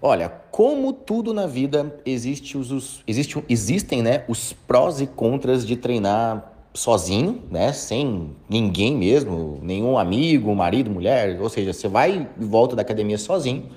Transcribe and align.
Olha, 0.00 0.28
como 0.50 0.92
tudo 0.92 1.32
na 1.32 1.46
vida, 1.46 1.98
existe 2.04 2.58
os, 2.58 3.02
existe, 3.06 3.42
existem 3.48 4.02
né, 4.02 4.24
os 4.28 4.52
prós 4.52 5.00
e 5.00 5.06
contras 5.06 5.66
de 5.66 5.76
treinar 5.76 6.52
sozinho, 6.74 7.42
né, 7.50 7.72
sem 7.72 8.30
ninguém 8.48 8.94
mesmo, 8.94 9.58
nenhum 9.62 9.96
amigo, 9.96 10.54
marido, 10.54 10.90
mulher, 10.90 11.40
ou 11.40 11.48
seja, 11.48 11.72
você 11.72 11.88
vai 11.88 12.28
e 12.38 12.44
volta 12.44 12.76
da 12.76 12.82
academia 12.82 13.16
sozinho 13.16 13.70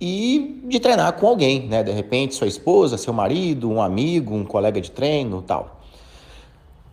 e 0.00 0.60
de 0.64 0.78
treinar 0.78 1.12
com 1.14 1.26
alguém, 1.26 1.66
né, 1.66 1.82
de 1.82 1.90
repente 1.90 2.36
sua 2.36 2.46
esposa, 2.46 2.96
seu 2.96 3.12
marido, 3.12 3.68
um 3.68 3.82
amigo, 3.82 4.34
um 4.34 4.44
colega 4.44 4.80
de 4.80 4.92
treino, 4.92 5.42
tal. 5.42 5.80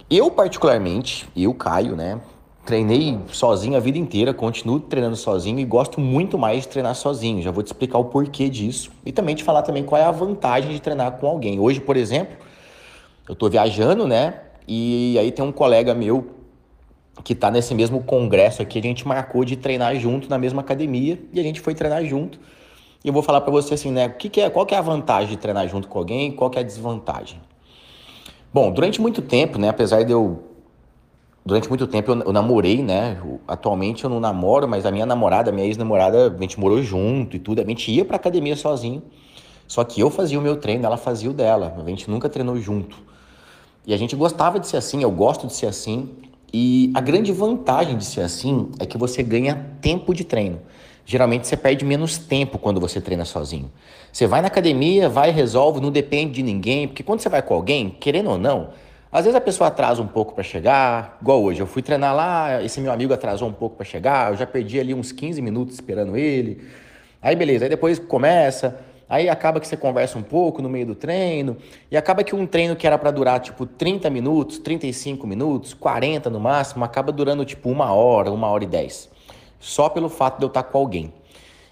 Eu 0.10 0.32
particularmente, 0.32 1.28
eu 1.36 1.54
Caio, 1.54 1.96
né, 1.96 2.20
treinei 2.66 3.20
sozinho 3.32 3.78
a 3.78 3.80
vida 3.80 3.98
inteira, 3.98 4.34
continuo 4.34 4.80
treinando 4.80 5.16
sozinho 5.16 5.60
e 5.60 5.66
gosto 5.66 6.02
muito 6.02 6.38
mais 6.38 6.64
de 6.64 6.70
treinar 6.70 6.96
sozinho. 6.96 7.42
Já 7.42 7.52
vou 7.52 7.62
te 7.62 7.68
explicar 7.68 8.00
o 8.00 8.06
porquê 8.06 8.50
disso 8.50 8.92
e 9.06 9.12
também 9.12 9.36
te 9.36 9.44
falar 9.44 9.62
também 9.62 9.84
qual 9.84 10.02
é 10.02 10.04
a 10.04 10.12
vantagem 10.12 10.72
de 10.72 10.82
treinar 10.82 11.14
com 11.14 11.28
alguém. 11.28 11.60
Hoje, 11.60 11.80
por 11.80 11.96
exemplo, 11.96 12.36
eu 13.28 13.34
estou 13.34 13.50
viajando, 13.50 14.08
né? 14.08 14.42
E 14.68 15.18
aí 15.20 15.32
tem 15.32 15.46
um 15.46 15.52
colega 15.52 15.94
meu 15.94 16.28
que 17.24 17.34
está 17.34 17.50
nesse 17.50 17.74
mesmo 17.74 18.04
congresso 18.04 18.62
aqui, 18.62 18.80
a 18.80 18.82
gente 18.82 19.08
marcou 19.08 19.46
de 19.46 19.56
treinar 19.56 19.96
junto 19.96 20.30
na 20.30 20.38
mesma 20.38 20.62
academia 20.62 21.20
e 21.32 21.40
a 21.40 21.44
gente 21.44 21.62
foi 21.62 21.74
treinar 21.74 22.04
junto. 22.04 22.40
E 23.04 23.08
eu 23.08 23.14
vou 23.14 23.22
falar 23.22 23.42
para 23.42 23.52
você 23.52 23.76
assim, 23.76 23.92
né? 23.92 24.08
O 24.08 24.14
que, 24.14 24.28
que, 24.28 24.42
é, 24.42 24.50
qual 24.50 24.66
que 24.66 24.74
é 24.74 24.78
a 24.78 24.82
vantagem 24.82 25.30
de 25.30 25.38
treinar 25.38 25.68
junto 25.68 25.88
com 25.88 26.00
alguém? 26.00 26.32
Qual 26.32 26.50
que 26.50 26.58
é 26.58 26.62
a 26.62 26.66
desvantagem? 26.66 27.40
Bom, 28.52 28.72
durante 28.72 29.00
muito 29.00 29.22
tempo, 29.22 29.60
né? 29.60 29.70
Apesar 29.70 30.04
de 30.04 30.12
eu 30.12 30.55
durante 31.46 31.70
muito 31.70 31.86
tempo 31.86 32.12
eu, 32.12 32.22
eu, 32.22 32.34
namorei, 32.34 32.82
né? 32.82 33.22
Atualmente 33.48 34.04
eu 34.04 34.10
não 34.10 34.20
namoro, 34.20 34.68
mas 34.68 34.86
a 34.86 34.92
minha 34.92 35.06
namorada, 35.06 35.52
a 35.52 35.54
minha 35.54 35.68
ex-namorada, 35.68 36.36
a 36.36 36.42
gente 36.42 36.60
morou 36.60 36.82
junto 36.82 37.36
e 37.36 37.40
tudo. 37.40 37.62
A 37.62 37.66
gente 37.66 37.92
ia 37.92 38.04
pra 38.04 38.16
academia 38.16 38.56
sozinho. 38.56 39.04
Só 39.68 39.84
que 39.84 40.02
eu 40.02 40.10
fazia 40.10 40.40
o 40.40 40.42
meu 40.42 40.58
treino, 40.58 40.86
ela 40.86 40.98
fazia 40.98 41.30
o 41.30 41.34
dela. 41.34 41.76
A 41.78 41.90
gente 41.90 42.10
nunca 42.10 42.28
treinou 42.28 42.58
junto. 42.58 42.98
E 43.86 43.94
a 43.94 43.98
gente 43.98 44.16
gostava 44.16 44.60
de 44.60 44.68
ser 44.68 44.78
assim, 44.78 45.04
eu 45.04 45.12
gosto 45.12 45.46
de 45.46 45.54
ser 45.54 45.68
assim. 45.68 46.10
E 46.52 46.92
a 46.96 47.02
grande 47.02 47.32
vantagem 47.32 47.98
de 47.98 48.06
ser 48.06 48.22
assim 48.22 48.72
é 48.80 48.86
que 48.86 48.98
você 48.98 49.22
ganha 49.22 49.68
tempo 49.82 50.14
de 50.14 50.24
treino. 50.24 50.60
Geralmente 51.06 51.48
você 51.48 51.56
perde 51.56 51.86
menos 51.86 52.18
tempo 52.18 52.58
quando 52.58 52.80
você 52.80 53.00
treina 53.00 53.26
sozinho. 53.26 53.72
Você 54.12 54.26
vai 54.26 54.42
na 54.42 54.48
academia, 54.48 55.08
vai 55.08 55.30
resolve, 55.30 55.80
não 55.80 55.92
depende 55.92 56.34
de 56.34 56.44
ninguém, 56.44 56.88
porque 56.88 57.04
quando 57.04 57.20
você 57.20 57.30
vai 57.30 57.44
com 57.44 57.54
alguém, 57.54 57.96
querendo 58.00 58.32
ou 58.32 58.38
não, 58.40 58.70
às 59.16 59.24
vezes 59.24 59.38
a 59.38 59.40
pessoa 59.40 59.70
atrasa 59.70 60.02
um 60.02 60.08
pouco 60.08 60.34
para 60.34 60.44
chegar, 60.44 61.18
igual 61.22 61.42
hoje. 61.42 61.62
Eu 61.62 61.66
fui 61.66 61.82
treinar 61.82 62.14
lá, 62.14 62.62
esse 62.62 62.82
meu 62.82 62.92
amigo 62.92 63.14
atrasou 63.14 63.48
um 63.48 63.54
pouco 63.54 63.78
para 63.78 63.86
chegar, 63.86 64.32
eu 64.32 64.36
já 64.36 64.46
perdi 64.46 64.78
ali 64.78 64.94
uns 64.94 65.14
15 65.14 65.42
minutos 65.42 65.76
esperando 65.76 66.18
ele. 66.18 66.68
Aí 67.22 67.34
beleza, 67.34 67.64
aí 67.64 67.70
depois 67.70 67.98
começa, 67.98 68.78
aí 69.08 69.30
acaba 69.30 69.62
que 69.62 69.68
você 69.70 69.78
conversa 69.78 70.20
um 70.20 70.22
pouco 70.22 70.62
no 70.62 70.68
meio 70.68 70.88
do 70.88 70.96
treino, 70.96 71.56
e 71.90 71.96
acaba 71.96 72.26
que 72.26 72.36
um 72.36 72.46
treino 72.46 72.76
que 72.76 72.86
era 72.86 72.98
para 72.98 73.10
durar 73.10 73.40
tipo 73.40 73.66
30 73.66 74.10
minutos, 74.10 74.60
35 74.60 75.26
minutos, 75.26 75.74
40 75.74 76.30
no 76.30 76.42
máximo, 76.42 76.84
acaba 76.84 77.10
durando 77.10 77.46
tipo 77.46 77.70
uma 77.70 77.94
hora, 77.94 78.30
uma 78.30 78.50
hora 78.50 78.66
e 78.66 78.68
dez. 78.68 79.10
Só 79.62 79.88
pelo 79.88 80.10
fato 80.10 80.40
de 80.40 80.44
eu 80.44 80.50
estar 80.50 80.64
com 80.64 80.78
alguém. 80.78 81.14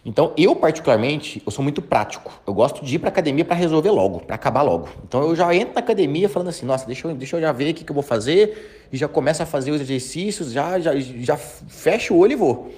Então, 0.06 0.34
eu 0.36 0.54
particularmente, 0.54 1.42
eu 1.46 1.52
sou 1.52 1.64
muito 1.64 1.82
prático. 1.82 2.42
Eu 2.46 2.54
gosto 2.54 2.84
de 2.84 2.96
ir 2.96 3.00
para 3.00 3.08
academia 3.08 3.46
para 3.46 3.56
resolver 3.56 3.90
logo, 3.90 4.20
para 4.20 4.36
acabar 4.36 4.62
logo. 4.62 4.90
Então, 5.08 5.23
eu 5.23 5.36
já 5.36 5.54
entro 5.56 5.73
na 5.73 5.80
academia 5.80 6.28
falando 6.28 6.50
assim, 6.50 6.66
nossa, 6.66 6.86
deixa 6.86 7.08
eu, 7.08 7.16
deixa 7.16 7.38
eu 7.38 7.42
já 7.42 7.52
ver 7.54 7.72
o 7.72 7.73
que, 7.73 7.86
que 7.86 7.92
eu 7.92 7.94
vou 7.94 8.04
fazer 8.04 8.88
e 8.92 8.98
já 8.98 9.08
começo 9.08 9.42
a 9.42 9.45
fazer 9.45 9.72
os 9.72 9.80
exercícios, 9.80 10.52
já, 10.52 10.78
já, 10.78 10.92
já 11.00 11.38
fecho 11.38 12.14
o 12.14 12.18
olho 12.18 12.34
e 12.34 12.36
vou. 12.36 12.73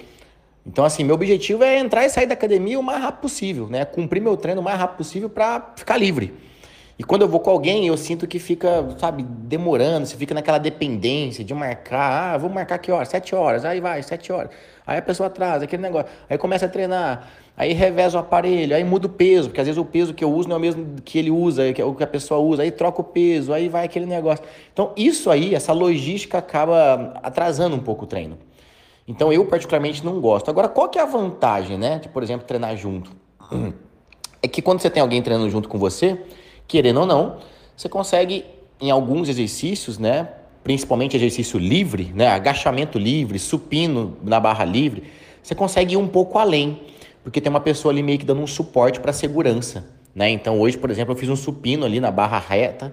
Então, 0.64 0.84
assim, 0.84 1.02
meu 1.02 1.16
objetivo 1.16 1.64
é 1.64 1.78
entrar 1.78 2.04
e 2.04 2.10
sair 2.10 2.26
da 2.26 2.34
academia 2.34 2.78
o 2.78 2.82
mais 2.82 3.02
rápido 3.02 3.22
possível, 3.22 3.66
né? 3.66 3.84
Cumprir 3.84 4.20
meu 4.20 4.36
treino 4.36 4.60
o 4.60 4.64
mais 4.64 4.78
rápido 4.78 4.98
possível 4.98 5.28
para 5.28 5.72
ficar 5.76 5.96
livre. 5.96 6.32
E 6.98 7.04
quando 7.04 7.22
eu 7.22 7.28
vou 7.28 7.40
com 7.40 7.50
alguém, 7.50 7.86
eu 7.86 7.96
sinto 7.96 8.26
que 8.26 8.38
fica, 8.38 8.96
sabe, 8.98 9.22
demorando, 9.22 10.06
você 10.06 10.16
fica 10.16 10.34
naquela 10.34 10.56
dependência 10.56 11.44
de 11.44 11.52
marcar, 11.52 12.34
ah, 12.34 12.38
vou 12.38 12.48
marcar 12.48 12.78
que 12.78 12.90
horas? 12.90 13.08
Sete 13.08 13.34
horas, 13.34 13.66
aí 13.66 13.80
vai, 13.80 14.02
sete 14.02 14.32
horas. 14.32 14.50
Aí 14.86 14.96
a 14.98 15.02
pessoa 15.02 15.26
atrasa, 15.26 15.64
aquele 15.64 15.82
negócio. 15.82 16.10
Aí 16.28 16.38
começa 16.38 16.64
a 16.64 16.68
treinar, 16.70 17.28
aí 17.54 17.74
reveza 17.74 18.16
o 18.16 18.20
aparelho, 18.20 18.74
aí 18.74 18.82
muda 18.82 19.08
o 19.08 19.10
peso, 19.10 19.48
porque 19.48 19.60
às 19.60 19.66
vezes 19.66 19.78
o 19.78 19.84
peso 19.84 20.14
que 20.14 20.24
eu 20.24 20.32
uso 20.32 20.48
não 20.48 20.56
é 20.56 20.58
o 20.58 20.60
mesmo 20.60 20.86
que 21.04 21.18
ele 21.18 21.30
usa, 21.30 21.70
que 21.70 21.82
é 21.82 21.84
o 21.84 21.94
que 21.94 22.02
a 22.02 22.06
pessoa 22.06 22.40
usa, 22.40 22.62
aí 22.62 22.70
troca 22.70 23.02
o 23.02 23.04
peso, 23.04 23.52
aí 23.52 23.68
vai 23.68 23.84
aquele 23.84 24.06
negócio. 24.06 24.42
Então, 24.72 24.92
isso 24.96 25.30
aí, 25.30 25.54
essa 25.54 25.74
logística 25.74 26.38
acaba 26.38 27.12
atrasando 27.22 27.76
um 27.76 27.80
pouco 27.80 28.04
o 28.04 28.06
treino. 28.06 28.38
Então, 29.06 29.30
eu 29.30 29.44
particularmente 29.44 30.02
não 30.02 30.18
gosto. 30.18 30.48
Agora, 30.48 30.66
qual 30.66 30.88
que 30.88 30.98
é 30.98 31.02
a 31.02 31.06
vantagem, 31.06 31.76
né, 31.76 31.98
de, 31.98 32.08
por 32.08 32.22
exemplo, 32.22 32.46
treinar 32.46 32.74
junto? 32.74 33.10
É 34.42 34.48
que 34.48 34.62
quando 34.62 34.80
você 34.80 34.88
tem 34.88 35.02
alguém 35.02 35.20
treinando 35.20 35.50
junto 35.50 35.68
com 35.68 35.78
você, 35.78 36.18
querendo 36.66 37.00
ou 37.00 37.06
não, 37.06 37.36
você 37.76 37.88
consegue, 37.88 38.44
em 38.80 38.90
alguns 38.90 39.28
exercícios, 39.28 39.98
né, 39.98 40.28
principalmente 40.64 41.16
exercício 41.16 41.58
livre, 41.58 42.12
né, 42.14 42.28
agachamento 42.28 42.98
livre, 42.98 43.38
supino 43.38 44.16
na 44.22 44.40
barra 44.40 44.64
livre, 44.64 45.04
você 45.42 45.54
consegue 45.54 45.94
ir 45.94 45.96
um 45.96 46.08
pouco 46.08 46.38
além, 46.38 46.80
porque 47.22 47.40
tem 47.40 47.50
uma 47.50 47.60
pessoa 47.60 47.92
ali 47.92 48.02
meio 48.02 48.18
que 48.18 48.24
dando 48.24 48.40
um 48.40 48.46
suporte 48.46 48.98
para 49.00 49.12
segurança. 49.12 49.84
Né? 50.14 50.30
Então, 50.30 50.58
hoje, 50.58 50.78
por 50.78 50.90
exemplo, 50.90 51.12
eu 51.12 51.18
fiz 51.18 51.28
um 51.28 51.36
supino 51.36 51.84
ali 51.84 52.00
na 52.00 52.10
barra 52.10 52.38
reta, 52.38 52.92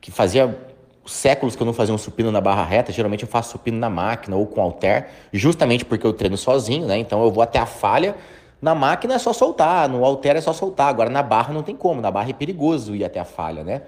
que 0.00 0.10
fazia 0.10 0.56
séculos 1.04 1.56
que 1.56 1.62
eu 1.62 1.66
não 1.66 1.72
fazia 1.72 1.94
um 1.94 1.98
supino 1.98 2.30
na 2.30 2.40
barra 2.40 2.64
reta. 2.64 2.92
Geralmente 2.92 3.24
eu 3.24 3.28
faço 3.28 3.52
supino 3.52 3.78
na 3.78 3.90
máquina 3.90 4.36
ou 4.36 4.46
com 4.46 4.60
halter, 4.60 5.08
justamente 5.32 5.84
porque 5.84 6.06
eu 6.06 6.12
treino 6.12 6.36
sozinho, 6.36 6.86
né? 6.86 6.98
Então 6.98 7.22
eu 7.22 7.30
vou 7.30 7.42
até 7.42 7.58
a 7.58 7.66
falha, 7.66 8.16
na 8.60 8.74
máquina 8.74 9.14
é 9.14 9.18
só 9.18 9.32
soltar, 9.32 9.88
no 9.88 10.04
alter 10.04 10.36
é 10.36 10.40
só 10.40 10.52
soltar. 10.52 10.88
Agora 10.88 11.08
na 11.08 11.22
barra 11.22 11.52
não 11.52 11.62
tem 11.62 11.74
como, 11.74 12.00
na 12.00 12.10
barra 12.10 12.30
é 12.30 12.32
perigoso 12.32 12.94
ir 12.94 13.04
até 13.04 13.18
a 13.18 13.24
falha, 13.24 13.64
né? 13.64 13.82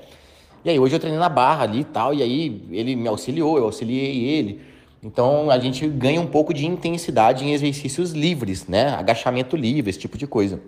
E 0.65 0.71
aí 0.71 0.79
hoje 0.79 0.95
eu 0.95 1.01
treinei 1.01 1.19
na 1.19 1.29
barra 1.29 1.65
ali 1.65 1.81
e 1.81 1.85
tal, 1.85 2.15
e 2.15 2.23
aí 2.23 2.65
ele 2.71 2.97
me 2.97 3.09
auxiliou, 3.09 3.59
eu 3.59 3.65
auxiliei 3.65 4.25
ele. 4.25 4.63
Então 5.03 5.51
a 5.51 5.59
gente 5.59 5.87
ganha 5.89 6.21
um 6.21 6.27
pouco 6.27 6.55
de 6.55 6.65
intensidade 6.65 7.45
em 7.45 7.53
exercícios 7.53 8.13
livres, 8.13 8.67
né? 8.69 8.91
Agachamento 8.91 9.57
livre, 9.57 9.91
esse 9.91 9.99
tipo 9.99 10.17
de 10.17 10.27
coisa. 10.27 10.61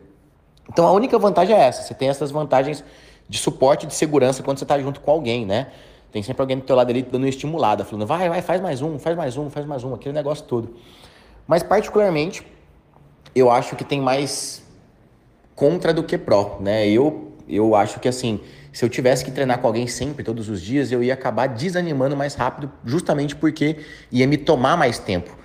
Então 0.69 0.87
a 0.87 0.93
única 0.93 1.19
vantagem 1.19 1.55
é 1.55 1.61
essa, 1.61 1.83
você 1.83 1.95
tem 1.95 2.09
essas 2.09 2.31
vantagens 2.31 2.85
de 3.29 3.39
suporte 3.39 3.87
de 3.87 3.95
segurança 3.95 4.43
quando 4.43 4.59
você 4.59 4.65
está 4.65 4.79
junto 4.79 5.01
com 5.01 5.11
alguém, 5.11 5.47
né? 5.47 5.69
Tem 6.11 6.23
sempre 6.23 6.43
alguém 6.43 6.59
do 6.59 6.63
teu 6.63 6.77
lado 6.77 6.91
ali 6.91 7.03
dando 7.03 7.23
uma 7.23 7.29
estimulada, 7.29 7.85
falando, 7.85 8.07
vai, 8.07 8.29
vai, 8.29 8.43
faz 8.43 8.61
mais 8.61 8.83
um, 8.83 8.99
faz 8.99 9.17
mais 9.17 9.37
um, 9.37 9.51
faz 9.51 9.67
mais 9.67 9.83
um, 9.83 9.95
aquele 9.95 10.15
negócio 10.15 10.45
todo. 10.45 10.75
Mas 11.47 11.63
particularmente, 11.63 12.47
eu 13.35 13.51
acho 13.51 13.77
que 13.77 13.85
tem 13.85 14.01
mais 14.01 14.63
contra 15.55 15.93
do 15.93 16.03
que 16.03 16.17
pró, 16.19 16.59
né? 16.61 16.89
Eu, 16.89 17.33
eu 17.49 17.75
acho 17.75 18.01
que 18.01 18.09
assim, 18.09 18.41
se 18.73 18.85
eu 18.85 18.89
tivesse 18.89 19.25
que 19.25 19.31
treinar 19.31 19.59
com 19.61 19.67
alguém 19.67 19.87
sempre, 19.87 20.25
todos 20.25 20.49
os 20.49 20.61
dias, 20.61 20.91
eu 20.91 21.03
ia 21.03 21.15
acabar 21.15 21.47
desanimando 21.47 22.17
mais 22.17 22.35
rápido, 22.35 22.71
justamente 22.85 23.37
porque 23.37 23.77
ia 24.11 24.27
me 24.27 24.37
tomar 24.37 24.77
mais 24.77 24.99
tempo. 24.99 25.37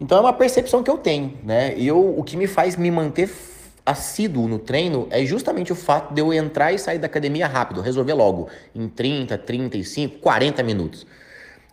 Então 0.00 0.18
é 0.18 0.20
uma 0.20 0.32
percepção 0.32 0.82
que 0.82 0.90
eu 0.90 0.98
tenho, 0.98 1.38
né? 1.42 1.74
Eu, 1.78 2.18
o 2.18 2.22
que 2.22 2.36
me 2.36 2.46
faz 2.46 2.76
me 2.76 2.90
manter 2.90 3.30
assíduo 3.84 4.48
no 4.48 4.58
treino 4.58 5.06
é 5.10 5.24
justamente 5.24 5.72
o 5.72 5.76
fato 5.76 6.12
de 6.12 6.20
eu 6.20 6.34
entrar 6.34 6.72
e 6.72 6.78
sair 6.78 6.98
da 6.98 7.06
academia 7.06 7.46
rápido, 7.46 7.80
resolver 7.80 8.12
logo, 8.12 8.48
em 8.74 8.88
30, 8.88 9.38
35, 9.38 10.18
40 10.18 10.62
minutos. 10.62 11.06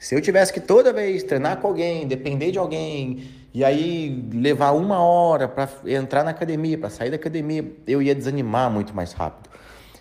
Se 0.04 0.14
eu 0.14 0.20
tivesse 0.20 0.52
que 0.52 0.60
toda 0.60 0.92
vez 0.92 1.24
treinar 1.24 1.62
com 1.62 1.68
alguém, 1.68 2.06
depender 2.06 2.52
de 2.52 2.60
alguém, 2.60 3.24
e 3.54 3.64
aí 3.64 4.28
levar 4.34 4.72
uma 4.72 5.02
hora 5.02 5.48
para 5.48 5.70
entrar 5.86 6.26
na 6.26 6.32
academia, 6.32 6.78
para 6.78 6.90
sair 6.90 7.10
da 7.10 7.16
academia, 7.16 7.66
eu 7.88 8.02
ia 8.02 8.14
desanimar 8.14 8.70
muito 8.70 8.94
mais 8.94 9.14
rápido. 9.14 9.50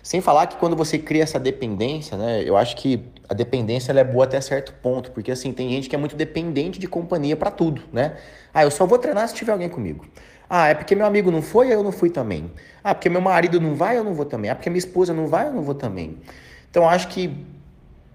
Sem 0.03 0.19
falar 0.19 0.47
que 0.47 0.57
quando 0.57 0.75
você 0.75 0.99
cria 0.99 1.23
essa 1.23 1.39
dependência, 1.39 2.17
né? 2.17 2.43
Eu 2.45 2.57
acho 2.57 2.75
que 2.75 3.01
a 3.29 3.33
dependência 3.33 3.93
é 3.93 4.03
boa 4.03 4.25
até 4.25 4.41
certo 4.41 4.73
ponto, 4.73 5.09
porque 5.11 5.31
assim, 5.31 5.53
tem 5.53 5.69
gente 5.69 5.87
que 5.87 5.95
é 5.95 5.97
muito 5.97 6.17
dependente 6.17 6.79
de 6.79 6.87
companhia 6.87 7.37
para 7.37 7.49
tudo, 7.49 7.81
né? 7.93 8.17
Ah, 8.53 8.63
eu 8.63 8.71
só 8.71 8.85
vou 8.85 8.99
treinar 8.99 9.25
se 9.29 9.35
tiver 9.35 9.53
alguém 9.53 9.69
comigo. 9.69 10.05
Ah, 10.49 10.67
é 10.67 10.73
porque 10.73 10.95
meu 10.95 11.05
amigo 11.05 11.31
não 11.31 11.41
foi, 11.41 11.73
eu 11.73 11.81
não 11.81 11.93
fui 11.93 12.09
também. 12.09 12.51
Ah, 12.83 12.93
porque 12.93 13.07
meu 13.07 13.21
marido 13.21 13.57
não 13.61 13.73
vai, 13.73 13.97
eu 13.97 14.03
não 14.03 14.13
vou 14.13 14.25
também. 14.25 14.51
Ah, 14.51 14.55
porque 14.55 14.69
minha 14.69 14.79
esposa 14.79 15.13
não 15.13 15.27
vai, 15.27 15.47
eu 15.47 15.53
não 15.53 15.61
vou 15.61 15.75
também. 15.75 16.17
Então, 16.69 16.83
eu 16.83 16.89
acho 16.89 17.07
que 17.07 17.33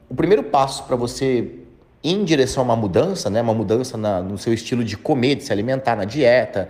o 0.07 0.15
primeiro 0.15 0.43
passo 0.43 0.85
para 0.85 0.95
você 0.95 1.65
em 2.11 2.25
direção 2.25 2.63
a 2.63 2.65
uma 2.65 2.77
mudança, 2.77 3.29
né, 3.29 3.43
uma 3.43 3.55
mudança 3.55 3.97
na, 3.97 4.23
no 4.23 4.39
seu 4.39 4.53
estilo 4.55 4.85
de 4.85 4.97
comer, 4.97 5.35
de 5.37 5.45
se 5.45 5.53
alimentar, 5.53 5.97
na 5.97 6.05
dieta, 6.05 6.69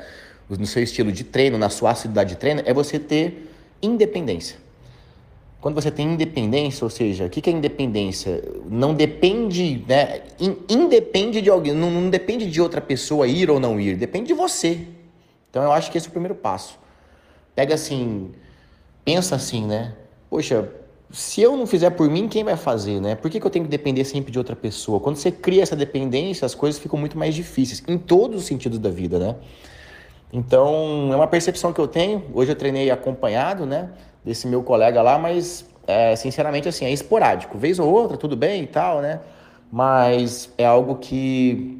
no 0.48 0.66
seu 0.66 0.82
estilo 0.82 1.12
de 1.12 1.24
treino, 1.24 1.58
na 1.58 1.68
sua 1.68 1.90
assiduidade 1.90 2.30
de 2.30 2.36
treino, 2.36 2.62
é 2.64 2.72
você 2.72 2.98
ter 2.98 3.50
independência. 3.82 4.56
Quando 5.60 5.74
você 5.74 5.90
tem 5.90 6.12
independência, 6.12 6.84
ou 6.84 6.90
seja, 6.90 7.26
o 7.26 7.30
que 7.30 7.48
é 7.50 7.52
independência? 7.52 8.42
Não 8.70 8.94
depende, 8.94 9.84
né? 9.88 10.22
Independe 10.68 11.42
de 11.42 11.50
alguém, 11.50 11.72
não, 11.72 11.90
não 11.90 12.08
depende 12.08 12.48
de 12.48 12.60
outra 12.60 12.80
pessoa 12.80 13.26
ir 13.26 13.50
ou 13.50 13.58
não 13.58 13.80
ir, 13.80 13.96
depende 13.96 14.28
de 14.28 14.34
você. 14.34 14.86
Então 15.50 15.62
eu 15.62 15.72
acho 15.72 15.90
que 15.90 15.98
esse 15.98 16.06
é 16.06 16.10
o 16.10 16.12
primeiro 16.12 16.34
passo. 16.34 16.78
Pega 17.56 17.74
assim, 17.74 18.30
pensa 19.04 19.34
assim, 19.34 19.66
né? 19.66 19.94
Poxa, 20.30 20.68
se 21.10 21.40
eu 21.40 21.56
não 21.56 21.66
fizer 21.66 21.90
por 21.90 22.08
mim, 22.10 22.28
quem 22.28 22.44
vai 22.44 22.56
fazer, 22.56 23.00
né? 23.00 23.14
Por 23.14 23.30
que, 23.30 23.40
que 23.40 23.46
eu 23.46 23.50
tenho 23.50 23.64
que 23.64 23.70
depender 23.70 24.04
sempre 24.04 24.30
de 24.30 24.38
outra 24.38 24.54
pessoa? 24.54 25.00
Quando 25.00 25.16
você 25.16 25.30
cria 25.30 25.62
essa 25.62 25.74
dependência, 25.74 26.44
as 26.44 26.54
coisas 26.54 26.80
ficam 26.80 26.98
muito 26.98 27.16
mais 27.16 27.34
difíceis, 27.34 27.82
em 27.88 27.96
todos 27.96 28.42
os 28.42 28.46
sentidos 28.46 28.78
da 28.78 28.90
vida, 28.90 29.18
né? 29.18 29.36
Então, 30.32 31.10
é 31.10 31.16
uma 31.16 31.26
percepção 31.26 31.72
que 31.72 31.80
eu 31.80 31.88
tenho. 31.88 32.24
Hoje 32.34 32.52
eu 32.52 32.56
treinei 32.56 32.90
acompanhado, 32.90 33.64
né, 33.64 33.88
desse 34.22 34.46
meu 34.46 34.62
colega 34.62 35.00
lá, 35.00 35.18
mas 35.18 35.64
é, 35.86 36.14
sinceramente 36.14 36.68
assim, 36.68 36.84
é 36.84 36.90
esporádico. 36.90 37.56
Vez 37.56 37.78
ou 37.78 37.90
outra, 37.90 38.18
tudo 38.18 38.36
bem 38.36 38.64
e 38.64 38.66
tal, 38.66 39.00
né? 39.00 39.20
Mas 39.72 40.52
é 40.58 40.66
algo 40.66 40.96
que 40.96 41.78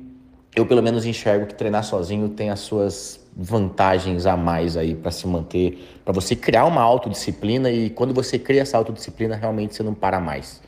eu 0.57 0.65
pelo 0.65 0.83
menos 0.83 1.05
enxergo 1.05 1.47
que 1.47 1.55
treinar 1.55 1.85
sozinho 1.85 2.31
tem 2.31 2.49
as 2.51 2.61
suas 2.61 3.21
vantagens 3.39 4.27
a 4.27 4.37
mais 4.37 4.77
aí 4.77 4.97
para 4.97 5.13
se 5.13 5.25
manter, 5.29 6.01
para 6.05 6.13
você 6.13 6.35
criar 6.35 6.65
uma 6.65 6.83
autodisciplina 6.83 7.71
e 7.71 7.89
quando 7.89 8.13
você 8.13 8.37
cria 8.37 8.63
essa 8.63 8.77
autodisciplina, 8.77 9.37
realmente 9.37 9.77
você 9.77 9.83
não 9.85 9.95
para 9.95 10.19
mais. 10.19 10.61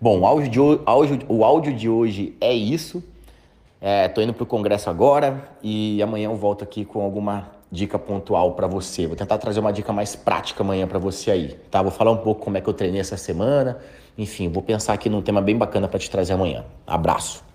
Bom, 0.00 0.20
o 0.20 0.26
áudio 0.26 0.48
de, 0.48 0.58
áudio, 0.86 1.18
o 1.28 1.44
áudio 1.44 1.74
de 1.74 1.88
hoje 1.88 2.36
é 2.40 2.54
isso. 2.54 3.02
É, 3.80 4.08
tô 4.08 4.20
indo 4.20 4.32
pro 4.32 4.46
congresso 4.46 4.88
agora 4.88 5.50
e 5.62 6.00
amanhã 6.02 6.26
eu 6.26 6.36
volto 6.36 6.62
aqui 6.62 6.84
com 6.84 7.02
alguma 7.02 7.50
dica 7.72 7.98
pontual 7.98 8.52
para 8.52 8.66
você. 8.66 9.06
Vou 9.06 9.16
tentar 9.16 9.38
trazer 9.38 9.58
uma 9.58 9.72
dica 9.72 9.92
mais 9.92 10.14
prática 10.14 10.62
amanhã 10.62 10.86
para 10.86 10.98
você 10.98 11.30
aí, 11.30 11.56
tá? 11.70 11.82
Vou 11.82 11.90
falar 11.90 12.12
um 12.12 12.18
pouco 12.18 12.42
como 12.42 12.56
é 12.56 12.60
que 12.60 12.68
eu 12.68 12.74
treinei 12.74 13.00
essa 13.00 13.16
semana. 13.16 13.78
Enfim, 14.16 14.48
vou 14.48 14.62
pensar 14.62 14.92
aqui 14.92 15.08
num 15.08 15.22
tema 15.22 15.40
bem 15.40 15.56
bacana 15.56 15.88
para 15.88 15.98
te 15.98 16.08
trazer 16.10 16.34
amanhã. 16.34 16.64
Abraço. 16.86 17.49